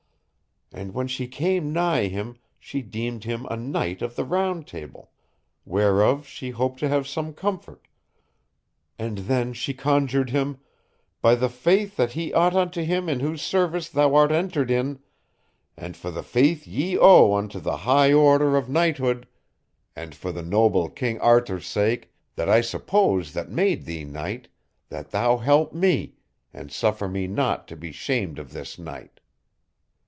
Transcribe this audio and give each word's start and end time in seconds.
And 0.73 0.93
when 0.93 1.09
she 1.09 1.27
came 1.27 1.73
nigh 1.73 2.07
him 2.07 2.37
she 2.57 2.81
deemed 2.81 3.25
him 3.25 3.45
a 3.49 3.57
knight 3.57 4.01
of 4.01 4.15
the 4.15 4.23
Round 4.23 4.65
Table, 4.65 5.11
whereof 5.65 6.25
she 6.25 6.51
hoped 6.51 6.79
to 6.79 6.87
have 6.87 7.05
some 7.05 7.33
comfort; 7.33 7.89
and 8.97 9.17
then 9.17 9.51
she 9.51 9.73
conjured 9.73 10.29
him: 10.29 10.59
By 11.21 11.35
the 11.35 11.49
faith 11.49 11.97
that 11.97 12.13
he 12.13 12.31
ought 12.33 12.55
unto 12.55 12.83
him 12.85 13.09
in 13.09 13.19
whose 13.19 13.41
service 13.41 13.89
thou 13.89 14.15
art 14.15 14.31
entered 14.31 14.71
in, 14.71 14.99
and 15.75 15.97
for 15.97 16.09
the 16.09 16.23
faith 16.23 16.65
ye 16.65 16.97
owe 16.97 17.33
unto 17.33 17.59
the 17.59 17.75
high 17.83 18.13
order 18.13 18.55
of 18.55 18.69
knighthood, 18.69 19.27
and 19.93 20.15
for 20.15 20.31
the 20.31 20.41
noble 20.41 20.87
King 20.87 21.19
Arthur's 21.19 21.67
sake, 21.67 22.13
that 22.37 22.47
I 22.47 22.61
suppose 22.61 23.33
that 23.33 23.51
made 23.51 23.83
thee 23.83 24.05
knight, 24.05 24.47
that 24.87 25.11
thou 25.11 25.35
help 25.35 25.73
me, 25.73 26.15
and 26.53 26.71
suffer 26.71 27.09
me 27.09 27.27
not 27.27 27.67
to 27.67 27.75
be 27.75 27.91
shamed 27.91 28.39
of 28.39 28.53
this 28.53 28.79
knight. 28.79 29.17